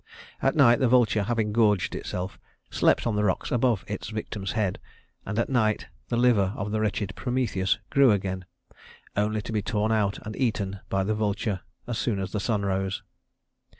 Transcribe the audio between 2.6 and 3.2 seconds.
slept on